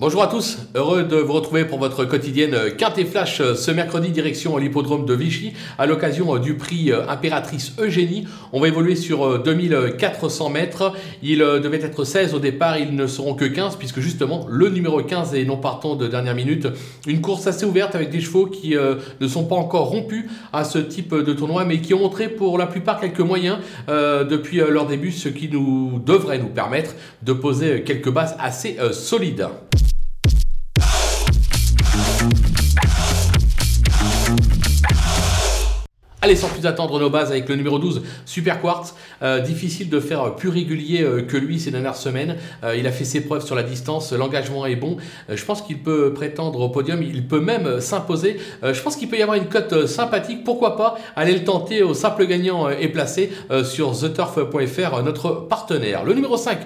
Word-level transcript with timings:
Bonjour 0.00 0.22
à 0.22 0.28
tous, 0.28 0.58
heureux 0.76 1.02
de 1.02 1.16
vous 1.16 1.32
retrouver 1.32 1.64
pour 1.64 1.80
votre 1.80 2.04
quotidienne 2.04 2.56
Quintet 2.78 3.04
Flash 3.04 3.42
ce 3.42 3.70
mercredi 3.72 4.10
direction 4.10 4.56
l'hippodrome 4.56 5.04
de 5.04 5.12
Vichy 5.12 5.54
à 5.76 5.86
l'occasion 5.86 6.38
du 6.38 6.54
prix 6.54 6.92
Impératrice 7.08 7.72
Eugénie. 7.80 8.24
On 8.52 8.60
va 8.60 8.68
évoluer 8.68 8.94
sur 8.94 9.42
2400 9.42 10.50
mètres. 10.50 10.92
Il 11.24 11.38
devait 11.38 11.80
être 11.80 12.04
16 12.04 12.32
au 12.34 12.38
départ, 12.38 12.78
ils 12.78 12.94
ne 12.94 13.08
seront 13.08 13.34
que 13.34 13.44
15 13.44 13.74
puisque 13.74 13.98
justement 13.98 14.46
le 14.48 14.68
numéro 14.68 15.02
15 15.02 15.34
est 15.34 15.44
non 15.44 15.56
partant 15.56 15.96
de 15.96 16.06
dernière 16.06 16.36
minute. 16.36 16.68
Une 17.08 17.20
course 17.20 17.48
assez 17.48 17.66
ouverte 17.66 17.96
avec 17.96 18.10
des 18.10 18.20
chevaux 18.20 18.46
qui 18.46 18.76
ne 18.76 19.26
sont 19.26 19.46
pas 19.46 19.56
encore 19.56 19.88
rompus 19.88 20.26
à 20.52 20.62
ce 20.62 20.78
type 20.78 21.12
de 21.12 21.32
tournoi 21.32 21.64
mais 21.64 21.80
qui 21.80 21.92
ont 21.92 21.98
montré 21.98 22.28
pour 22.28 22.56
la 22.56 22.66
plupart 22.66 23.00
quelques 23.00 23.18
moyens 23.18 23.58
depuis 23.88 24.58
leur 24.58 24.86
début, 24.86 25.10
ce 25.10 25.28
qui 25.28 25.48
nous 25.48 26.00
devrait 26.06 26.38
nous 26.38 26.50
permettre 26.50 26.94
de 27.24 27.32
poser 27.32 27.82
quelques 27.82 28.12
bases 28.12 28.36
assez 28.38 28.76
solides. 28.92 29.48
Allez, 36.20 36.34
sans 36.34 36.48
plus 36.48 36.66
attendre 36.66 36.98
nos 36.98 37.10
bases 37.10 37.30
avec 37.30 37.48
le 37.48 37.54
numéro 37.54 37.78
12, 37.78 38.02
Super 38.26 38.60
Quartz. 38.60 38.96
Euh, 39.22 39.38
difficile 39.38 39.88
de 39.88 40.00
faire 40.00 40.34
plus 40.34 40.48
régulier 40.48 41.02
euh, 41.02 41.22
que 41.22 41.36
lui 41.36 41.60
ces 41.60 41.70
dernières 41.70 41.94
semaines. 41.94 42.36
Euh, 42.64 42.74
il 42.76 42.88
a 42.88 42.90
fait 42.90 43.04
ses 43.04 43.20
preuves 43.20 43.46
sur 43.46 43.54
la 43.54 43.62
distance, 43.62 44.12
l'engagement 44.12 44.66
est 44.66 44.74
bon. 44.74 44.96
je 45.28 45.44
pense 45.44 45.62
qu'il 45.62 45.78
peut 45.78 46.12
prétendre 46.12 46.60
au 46.60 46.70
podium, 46.70 47.04
il 47.04 47.28
peut 47.28 47.38
même 47.38 47.80
s'imposer. 47.80 48.38
je 48.64 48.80
pense 48.82 48.96
qu'il 48.96 49.08
peut 49.08 49.16
y 49.16 49.22
avoir 49.22 49.36
une 49.36 49.46
cote 49.46 49.86
sympathique. 49.86 50.42
Pourquoi 50.42 50.76
pas 50.76 50.98
aller 51.14 51.34
le 51.34 51.44
tenter 51.44 51.84
au 51.84 51.94
simple 51.94 52.26
gagnant 52.26 52.68
et 52.68 52.88
placé 52.88 53.30
sur 53.62 53.96
theturf.fr, 53.96 55.02
notre 55.04 55.30
partenaire. 55.48 56.04
Le 56.04 56.14
numéro 56.14 56.36
5, 56.36 56.58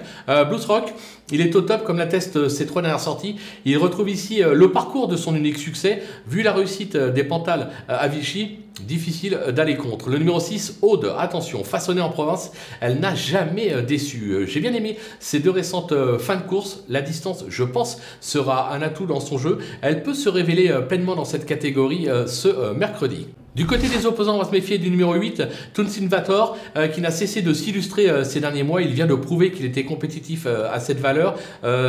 Blues 0.49 0.65
Rock. 0.65 0.93
Il 1.31 1.41
est 1.41 1.55
au 1.55 1.61
top 1.61 1.83
comme 1.83 1.97
l'attestent 1.97 2.49
ses 2.49 2.65
trois 2.65 2.81
dernières 2.81 2.99
sorties. 2.99 3.35
Il 3.65 3.77
retrouve 3.77 4.09
ici 4.09 4.41
le 4.41 4.71
parcours 4.71 5.07
de 5.07 5.15
son 5.15 5.35
unique 5.35 5.57
succès. 5.57 6.01
Vu 6.27 6.41
la 6.41 6.53
réussite 6.53 6.97
des 6.97 7.23
Pantales 7.23 7.69
à 7.87 8.07
Vichy, 8.07 8.59
difficile 8.81 9.39
d'aller 9.55 9.77
contre. 9.77 10.09
Le 10.09 10.17
numéro 10.17 10.39
6, 10.39 10.79
Aude, 10.81 11.13
attention, 11.17 11.63
façonnée 11.63 12.01
en 12.01 12.09
province, 12.09 12.51
elle 12.81 12.99
n'a 12.99 13.15
jamais 13.15 13.73
euh, 13.73 13.81
déçu. 13.81 14.31
Euh, 14.31 14.45
j'ai 14.45 14.59
bien 14.59 14.73
aimé 14.73 14.97
ces 15.19 15.39
deux 15.39 15.51
récentes 15.51 15.91
euh, 15.91 16.17
fins 16.19 16.37
de 16.37 16.43
course. 16.43 16.83
La 16.89 17.01
distance, 17.01 17.45
je 17.47 17.63
pense, 17.63 17.99
sera 18.19 18.73
un 18.73 18.81
atout 18.81 19.05
dans 19.05 19.19
son 19.19 19.37
jeu. 19.37 19.59
Elle 19.81 20.03
peut 20.03 20.13
se 20.13 20.29
révéler 20.29 20.73
pleinement 20.87 21.15
dans 21.15 21.25
cette 21.25 21.45
catégorie 21.45 22.07
ce 22.27 22.73
mercredi. 22.73 23.27
Du 23.55 23.67
côté 23.67 23.87
des 23.87 24.07
opposants, 24.07 24.33
on 24.33 24.39
va 24.39 24.45
se 24.45 24.51
méfier 24.51 24.79
du 24.79 24.89
numéro 24.89 25.13
8, 25.13 25.43
Tunsin 25.75 26.07
Vator, 26.07 26.57
euh, 26.75 26.87
qui 26.87 27.01
n'a 27.01 27.11
cessé 27.11 27.43
de 27.43 27.53
s'illustrer 27.53 28.09
euh, 28.09 28.23
ces 28.23 28.39
derniers 28.39 28.63
mois. 28.63 28.81
Il 28.81 28.93
vient 28.93 29.05
de 29.05 29.13
prouver 29.13 29.51
qu'il 29.51 29.63
était 29.63 29.83
compétitif 29.85 30.47
euh, 30.47 30.73
à 30.73 30.79
cette 30.79 30.99
valeur. 30.99 31.35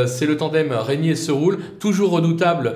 C'est 0.07 0.27
le 0.27 0.37
tandem 0.37 0.73
Régnier-Seroul, 0.73 1.59
toujours 1.81 2.11
redoutable 2.11 2.75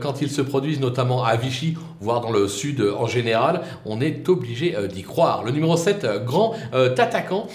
quand 0.00 0.20
ils 0.22 0.30
se 0.30 0.40
produisent, 0.40 0.80
notamment 0.80 1.24
à 1.24 1.36
Vichy, 1.36 1.74
voire 2.00 2.20
dans 2.20 2.30
le 2.30 2.48
sud 2.48 2.82
en 2.96 3.06
général. 3.06 3.62
On 3.84 4.00
est 4.00 4.28
obligé 4.28 4.74
d'y 4.92 5.02
croire. 5.02 5.44
Le 5.44 5.50
numéro 5.50 5.76
7, 5.76 6.06
Grand 6.24 6.54
Tatacan, 6.96 7.48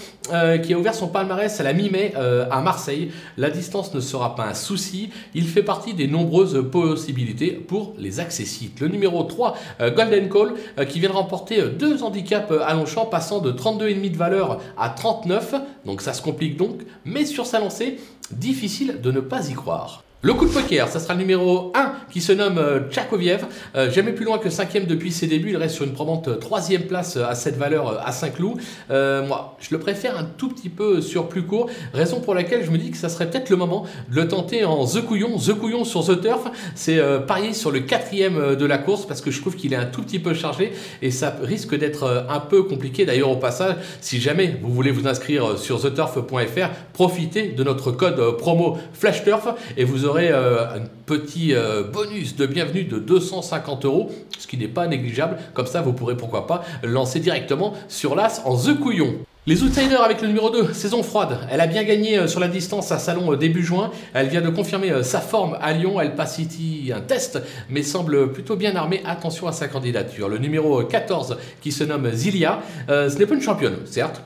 qui 0.63 0.73
a 0.73 0.77
ouvert 0.77 0.93
son 0.93 1.07
palmarès 1.07 1.59
à 1.59 1.63
la 1.63 1.73
mi-mai 1.73 2.13
à 2.15 2.61
Marseille. 2.61 3.11
La 3.37 3.49
distance 3.49 3.93
ne 3.93 3.99
sera 3.99 4.35
pas 4.35 4.45
un 4.45 4.53
souci. 4.53 5.09
Il 5.33 5.47
fait 5.47 5.63
partie 5.63 5.93
des 5.93 6.07
nombreuses 6.07 6.63
possibilités 6.71 7.51
pour 7.51 7.93
les 7.97 8.19
accessites. 8.19 8.79
Le 8.79 8.87
numéro 8.87 9.23
3, 9.23 9.55
Golden 9.95 10.29
Call, 10.29 10.53
qui 10.85 10.99
vient 10.99 11.09
de 11.09 11.15
remporter 11.15 11.59
euh, 11.59 11.69
deux 11.69 12.03
handicaps 12.03 12.51
euh, 12.51 12.61
à 12.65 12.73
Longchamp, 12.73 13.05
passant 13.05 13.39
de 13.39 13.51
32,5 13.51 14.11
de 14.11 14.17
valeur 14.17 14.59
à 14.77 14.89
39. 14.89 15.55
Donc 15.85 16.01
ça 16.01 16.13
se 16.13 16.21
complique 16.21 16.57
donc, 16.57 16.81
mais 17.05 17.25
sur 17.25 17.45
sa 17.45 17.59
lancée, 17.59 17.99
difficile 18.31 19.01
de 19.01 19.11
ne 19.11 19.19
pas 19.19 19.49
y 19.49 19.53
croire. 19.53 20.03
Le 20.25 20.33
coup 20.33 20.45
de 20.45 20.53
poker, 20.53 20.87
ça 20.87 21.01
sera 21.01 21.15
le 21.15 21.19
numéro 21.19 21.73
1 21.75 21.95
qui 22.09 22.21
se 22.21 22.31
nomme 22.31 22.57
Tchakoviev. 22.89 23.45
jamais 23.89 24.13
plus 24.13 24.23
loin 24.23 24.37
que 24.37 24.49
5 24.49 24.87
depuis 24.87 25.11
ses 25.11 25.27
débuts. 25.27 25.49
Il 25.49 25.57
reste 25.57 25.75
sur 25.75 25.83
une 25.83 25.91
probante 25.91 26.39
3 26.39 26.61
place 26.87 27.17
à 27.17 27.35
cette 27.35 27.57
valeur 27.57 28.01
à 28.07 28.13
Saint-Cloud. 28.13 28.55
moi, 28.89 29.57
je 29.59 29.67
le 29.71 29.79
préfère 29.79 30.17
un 30.17 30.23
tout 30.23 30.47
petit 30.47 30.69
peu 30.69 31.01
sur 31.01 31.27
plus 31.27 31.43
court. 31.43 31.69
Raison 31.93 32.21
pour 32.21 32.35
laquelle 32.35 32.63
je 32.63 32.71
me 32.71 32.77
dis 32.77 32.89
que 32.89 32.95
ça 32.95 33.09
serait 33.09 33.29
peut-être 33.29 33.49
le 33.49 33.57
moment 33.57 33.85
de 34.09 34.15
le 34.15 34.29
tenter 34.29 34.63
en 34.63 34.85
The 34.85 35.05
Couillon. 35.05 35.37
The 35.37 35.55
Couillon 35.55 35.83
sur 35.83 36.05
The 36.05 36.21
Turf. 36.21 36.45
C'est 36.73 37.01
parier 37.27 37.53
sur 37.53 37.71
le 37.71 37.81
quatrième 37.81 38.55
de 38.55 38.65
la 38.65 38.77
course 38.77 39.05
parce 39.05 39.19
que 39.19 39.29
je 39.29 39.41
trouve 39.41 39.57
qu'il 39.57 39.73
est 39.73 39.77
un 39.77 39.87
tout 39.87 40.03
petit 40.03 40.19
peu 40.19 40.33
chargé 40.33 40.71
et 41.01 41.11
ça 41.11 41.35
risque 41.41 41.77
d'être 41.77 42.25
un 42.29 42.39
peu 42.39 42.63
compliqué. 42.63 43.05
D'ailleurs, 43.05 43.31
au 43.31 43.35
passage, 43.35 43.75
si 43.99 44.21
jamais 44.21 44.57
vous 44.63 44.71
voulez 44.73 44.91
vous 44.91 45.05
inscrire 45.05 45.59
sur 45.59 45.81
theturf.fr, 45.81 46.69
profitez 46.93 47.49
de 47.49 47.63
notre 47.65 47.91
code 47.91 48.37
promo 48.37 48.77
FlashTurf 48.93 49.49
et 49.75 49.83
vous 49.83 50.05
aurez 50.05 50.12
euh, 50.21 50.77
un 50.77 50.83
petit 51.05 51.53
euh, 51.53 51.83
bonus 51.83 52.35
de 52.35 52.45
bienvenue 52.45 52.83
de 52.83 52.99
250 52.99 53.85
euros, 53.85 54.11
ce 54.37 54.47
qui 54.47 54.57
n'est 54.57 54.67
pas 54.67 54.87
négligeable. 54.87 55.37
Comme 55.53 55.65
ça, 55.65 55.81
vous 55.81 55.93
pourrez 55.93 56.15
pourquoi 56.15 56.47
pas 56.47 56.63
lancer 56.83 57.19
directement 57.19 57.73
sur 57.87 58.15
l'As 58.15 58.41
en 58.45 58.55
The 58.55 58.79
Couillon. 58.79 59.15
Les 59.45 59.61
outsiders 59.61 60.01
avec 60.01 60.21
le 60.21 60.27
numéro 60.27 60.49
2, 60.49 60.71
saison 60.73 61.03
froide. 61.03 61.39
Elle 61.51 61.59
a 61.59 61.67
bien 61.67 61.83
gagné 61.83 62.17
euh, 62.17 62.27
sur 62.27 62.39
la 62.39 62.47
distance 62.47 62.91
à 62.91 62.99
Salon 62.99 63.33
début 63.33 63.63
juin. 63.63 63.91
Elle 64.13 64.27
vient 64.27 64.41
de 64.41 64.49
confirmer 64.49 65.03
sa 65.03 65.19
forme 65.19 65.57
à 65.61 65.73
Lyon. 65.73 65.99
Elle 65.99 66.15
passe 66.15 66.39
ici 66.39 66.91
un 66.95 67.01
test, 67.01 67.41
mais 67.69 67.83
semble 67.83 68.31
plutôt 68.31 68.55
bien 68.55 68.75
armée. 68.75 69.01
Attention 69.05 69.47
à 69.47 69.51
sa 69.51 69.67
candidature. 69.67 70.29
Le 70.29 70.37
numéro 70.37 70.83
14 70.83 71.37
qui 71.61 71.71
se 71.71 71.83
nomme 71.83 72.11
Zilia. 72.11 72.61
ce 72.87 73.17
n'est 73.17 73.25
pas 73.25 73.35
une 73.35 73.41
championne, 73.41 73.77
certes 73.85 74.21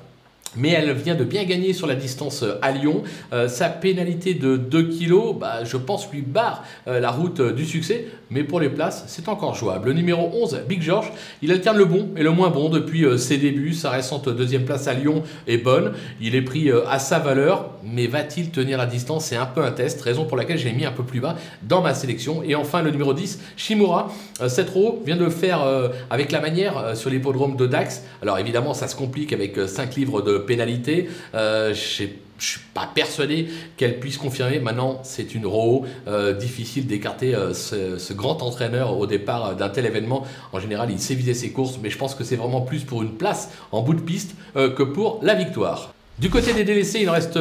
mais 0.56 0.70
elle 0.70 0.92
vient 0.94 1.16
de 1.16 1.24
bien 1.24 1.44
gagner 1.44 1.74
sur 1.74 1.88
la 1.88 1.96
distance 1.96 2.44
euh, 2.44 2.56
à 2.62 2.72
Lyon. 2.72 3.04
Euh, 3.34 3.48
sa 3.48 3.70
pénalité 3.70 4.34
de 4.34 4.58
2 4.58 4.84
kg, 4.84 5.38
bah, 5.40 5.64
je 5.64 5.78
pense, 5.78 6.10
lui 6.12 6.22
barre 6.22 6.64
euh, 6.88 7.00
la 7.00 7.12
route 7.12 7.42
du 7.42 7.66
succès, 7.66 8.08
mais 8.30 8.44
pour 8.44 8.60
les 8.60 8.70
places, 8.70 9.04
c'est 9.08 9.30
encore 9.30 9.56
jouable. 9.56 9.90
Le 9.90 9.94
numéro 9.94 10.32
11, 10.34 10.62
Big 10.68 10.82
George, 10.82 11.12
il 11.42 11.52
alterne 11.52 11.78
le 11.78 11.86
bon 11.86 12.10
et 12.16 12.24
le 12.24 12.32
moins 12.32 12.50
bon 12.50 12.70
depuis 12.70 13.06
ses 13.18 13.38
débuts. 13.38 13.74
Sa 13.74 13.90
récente 13.90 14.30
deuxième 14.30 14.66
place 14.66 14.88
à 14.88 14.94
Lyon 14.94 15.24
est 15.48 15.58
bonne. 15.58 15.94
Il 16.22 16.36
est 16.36 16.42
pris 16.42 16.70
à 16.90 17.00
sa 17.00 17.20
valeur, 17.20 17.72
mais 17.84 18.08
va-t-il 18.08 18.52
tenir 18.52 18.78
la 18.78 18.86
distance? 18.86 19.26
C'est 19.26 19.36
un 19.36 19.46
peu 19.46 19.64
un 19.64 19.72
test, 19.72 20.02
raison 20.02 20.26
pour 20.26 20.38
laquelle 20.38 20.58
j'ai 20.58 20.74
mis 20.74 20.86
un 20.86 20.92
peu 20.92 21.04
plus 21.04 21.20
bas 21.20 21.36
dans 21.64 21.82
ma 21.82 21.94
sélection. 21.94 22.44
Et 22.44 22.56
enfin, 22.56 22.82
le 22.82 22.92
numéro 22.92 23.14
10, 23.14 23.40
Shimura. 23.56 24.12
Cette 24.48 24.70
roue 24.70 25.02
vient 25.06 25.16
de 25.16 25.24
le 25.24 25.30
faire 25.30 25.62
avec 26.10 26.32
la 26.32 26.42
manière 26.42 26.98
sur 26.98 27.10
l'hippodrome 27.10 27.56
de 27.56 27.66
Dax. 27.66 28.04
Alors 28.22 28.38
évidemment, 28.40 28.74
ça 28.74 28.88
se 28.88 28.96
complique 28.96 29.32
avec 29.32 29.58
5 29.58 29.96
livres 29.96 30.22
de 30.22 30.37
pénalité. 30.46 31.10
Euh, 31.36 31.74
je 31.74 32.04
ne 32.04 32.10
suis 32.40 32.60
pas 32.74 32.90
persuadé 32.94 33.48
qu'elle 33.78 34.00
puisse 34.00 34.18
confirmer. 34.18 34.60
Maintenant, 34.60 35.00
c'est 35.04 35.34
une 35.36 35.46
roue 35.46 35.86
euh, 36.08 36.34
difficile 36.34 36.88
d'écarter 36.88 37.36
euh, 37.36 37.54
ce, 37.54 38.14
grand 38.14 38.42
entraîneur 38.44 38.98
au 38.98 39.08
départ 39.08 39.56
d'un 39.56 39.70
tel 39.70 39.86
événement. 39.86 40.26
En 40.54 40.60
général, 40.60 40.92
il 40.92 41.00
sait 41.00 41.16
viser 41.16 41.34
ses 41.34 41.52
courses, 41.52 41.80
mais 41.82 41.90
je 41.90 41.98
pense 41.98 42.16
que 42.16 42.24
c'est 42.24 42.36
vraiment 42.36 42.62
plus 42.62 42.84
pour 42.84 43.02
une 43.02 43.14
place 43.14 43.50
en 43.72 43.82
bout 43.82 43.94
de 43.94 44.02
piste 44.02 44.36
que 44.56 44.84
pour 44.84 45.20
la 45.24 45.36
victoire. 45.36 45.94
Du 46.20 46.30
côté 46.30 46.54
des 46.54 46.64
délaissés, 46.64 47.00
il 47.02 47.10
en 47.10 47.14
reste 47.14 47.40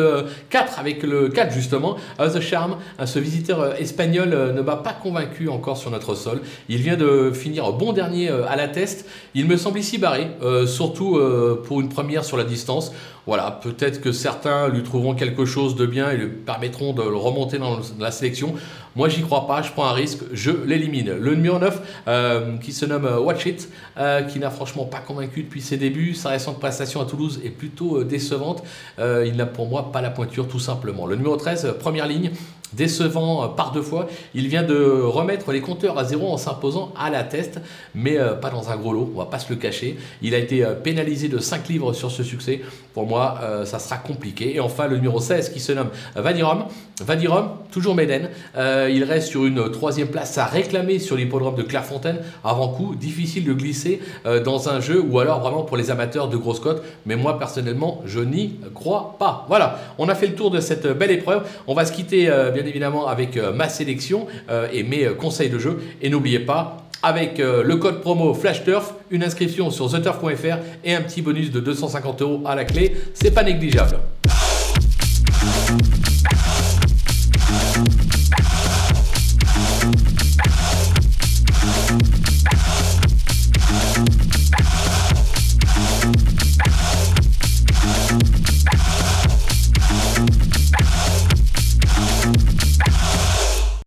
4 0.50 0.78
avec 0.78 1.02
le 1.02 1.28
4 1.28 1.52
justement. 1.52 1.96
The 2.18 2.40
Charm, 2.40 2.76
ce 3.04 3.18
visiteur 3.18 3.74
espagnol 3.80 4.28
ne 4.54 4.60
m'a 4.60 4.76
pas 4.76 4.92
convaincu 4.92 5.48
encore 5.48 5.78
sur 5.78 5.90
notre 5.90 6.14
sol. 6.14 6.42
Il 6.68 6.82
vient 6.82 6.96
de 6.96 7.30
finir 7.32 7.72
bon 7.72 7.94
dernier 7.94 8.28
à 8.28 8.54
la 8.54 8.68
test. 8.68 9.06
Il 9.34 9.46
me 9.46 9.56
semble 9.56 9.78
ici 9.78 9.96
barré, 9.96 10.28
surtout 10.66 11.18
pour 11.64 11.80
une 11.80 11.88
première 11.88 12.24
sur 12.24 12.36
la 12.36 12.44
distance. 12.44 12.92
Voilà, 13.26 13.50
peut-être 13.50 14.00
que 14.00 14.12
certains 14.12 14.68
lui 14.68 14.84
trouveront 14.84 15.16
quelque 15.16 15.46
chose 15.46 15.74
de 15.74 15.84
bien 15.84 16.10
et 16.10 16.16
lui 16.16 16.28
permettront 16.28 16.92
de 16.92 17.02
le 17.02 17.16
remonter 17.16 17.58
dans 17.58 17.80
la 17.98 18.12
sélection. 18.12 18.54
Moi, 18.94 19.08
j'y 19.08 19.20
crois 19.22 19.46
pas, 19.46 19.62
je 19.62 19.72
prends 19.72 19.86
un 19.86 19.92
risque, 19.92 20.20
je 20.32 20.52
l'élimine. 20.64 21.12
Le 21.12 21.34
numéro 21.34 21.58
9, 21.58 21.82
euh, 22.08 22.56
qui 22.58 22.72
se 22.72 22.86
nomme 22.86 23.04
euh, 23.04 23.18
Watch 23.18 23.44
It, 23.44 23.68
euh, 23.98 24.22
qui 24.22 24.38
n'a 24.38 24.48
franchement 24.48 24.84
pas 24.84 25.00
convaincu 25.00 25.42
depuis 25.42 25.60
ses 25.60 25.76
débuts. 25.76 26.14
Sa 26.14 26.30
récente 26.30 26.60
prestation 26.60 27.02
à 27.02 27.04
Toulouse 27.04 27.40
est 27.44 27.50
plutôt 27.50 28.04
décevante. 28.04 28.62
Il 28.98 29.36
n'a 29.36 29.46
pour 29.46 29.68
moi 29.68 29.92
pas 29.92 30.00
la 30.00 30.10
pointure, 30.10 30.48
tout 30.48 30.60
simplement. 30.60 31.06
Le 31.06 31.16
numéro 31.16 31.36
13, 31.36 31.74
première 31.78 32.06
ligne, 32.06 32.30
décevant 32.76 33.48
par 33.48 33.72
deux 33.72 33.82
fois. 33.82 34.06
Il 34.34 34.48
vient 34.48 34.62
de 34.62 35.02
remettre 35.02 35.52
les 35.52 35.60
compteurs 35.60 35.98
à 35.98 36.04
zéro 36.04 36.32
en 36.32 36.36
s'imposant 36.36 36.92
à 36.98 37.10
la 37.10 37.22
test, 37.22 37.60
mais 37.94 38.18
pas 38.40 38.50
dans 38.50 38.70
un 38.70 38.76
gros 38.76 38.92
lot, 38.92 39.10
on 39.14 39.18
va 39.18 39.26
pas 39.26 39.38
se 39.38 39.50
le 39.50 39.56
cacher. 39.56 39.96
Il 40.22 40.34
a 40.34 40.38
été 40.38 40.66
pénalisé 40.82 41.28
de 41.28 41.38
5 41.38 41.68
livres 41.68 41.92
sur 41.92 42.10
ce 42.10 42.22
succès. 42.22 42.60
Pour 42.94 43.06
moi, 43.06 43.40
ça 43.64 43.78
sera 43.78 43.96
compliqué. 43.96 44.56
Et 44.56 44.60
enfin, 44.60 44.86
le 44.86 44.96
numéro 44.96 45.20
16 45.20 45.50
qui 45.50 45.60
se 45.60 45.72
nomme 45.72 45.90
Vadirom. 46.14 46.66
Vadirom, 47.02 47.50
toujours 47.70 47.94
Méden. 47.94 48.30
Euh, 48.56 48.90
il 48.90 49.04
reste 49.04 49.28
sur 49.28 49.44
une 49.44 49.70
troisième 49.70 50.08
place 50.08 50.38
à 50.38 50.46
réclamer 50.46 50.98
sur 50.98 51.16
l'hippodrome 51.16 51.54
de 51.54 51.62
Clairefontaine. 51.62 52.18
Avant 52.42 52.68
coup, 52.68 52.94
difficile 52.94 53.44
de 53.44 53.52
glisser 53.52 54.00
euh, 54.24 54.42
dans 54.42 54.70
un 54.70 54.80
jeu 54.80 55.00
ou 55.00 55.18
alors 55.18 55.40
vraiment 55.40 55.62
pour 55.62 55.76
les 55.76 55.90
amateurs 55.90 56.28
de 56.28 56.36
grosses 56.38 56.60
cotes. 56.60 56.82
Mais 57.04 57.16
moi, 57.16 57.38
personnellement, 57.38 58.00
je 58.06 58.20
n'y 58.20 58.58
crois 58.74 59.16
pas. 59.18 59.44
Voilà, 59.48 59.78
on 59.98 60.08
a 60.08 60.14
fait 60.14 60.26
le 60.26 60.34
tour 60.34 60.50
de 60.50 60.60
cette 60.60 60.86
belle 60.86 61.10
épreuve. 61.10 61.46
On 61.66 61.74
va 61.74 61.84
se 61.84 61.92
quitter 61.92 62.30
euh, 62.30 62.50
bien 62.50 62.64
évidemment 62.66 63.06
avec 63.06 63.38
ma 63.54 63.68
sélection 63.68 64.26
et 64.72 64.82
mes 64.82 65.06
conseils 65.18 65.50
de 65.50 65.58
jeu. 65.58 65.80
Et 66.02 66.10
n'oubliez 66.10 66.40
pas, 66.40 66.88
avec 67.02 67.38
le 67.38 67.76
code 67.76 68.00
promo 68.00 68.34
FlashTurf, 68.34 68.94
une 69.10 69.22
inscription 69.22 69.70
sur 69.70 69.90
theturf.fr 69.90 70.58
et 70.84 70.94
un 70.94 71.02
petit 71.02 71.22
bonus 71.22 71.50
de 71.50 71.60
250 71.60 72.22
euros 72.22 72.42
à 72.44 72.54
la 72.54 72.64
clé. 72.64 72.96
C'est 73.14 73.32
pas 73.32 73.42
négligeable. 73.42 73.98